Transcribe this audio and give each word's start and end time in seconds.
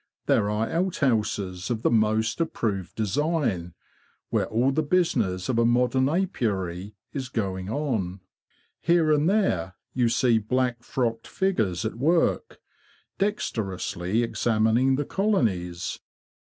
There 0.25 0.49
are 0.49 0.67
outhouses 0.67 1.69
of 1.69 1.83
the 1.83 1.91
most 1.91 2.41
approved 2.41 2.95
design, 2.95 3.75
where 4.31 4.47
all 4.47 4.71
the 4.71 4.81
business 4.81 5.47
of 5.47 5.59
a 5.59 5.63
modern 5.63 6.09
apiary 6.09 6.95
is 7.13 7.29
going 7.29 7.69
on. 7.69 8.21
Here 8.79 9.11
and 9.11 9.29
there 9.29 9.75
you 9.93 10.09
see 10.09 10.39
black 10.39 10.83
frocked 10.83 11.27
figures 11.27 11.85
at 11.85 11.99
work, 11.99 12.59
dexterously 13.19 14.23
examining 14.23 14.95
the 14.95 15.05
colonies. 15.05 15.99